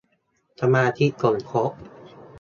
[0.59, 1.71] สมาชิกสมทบ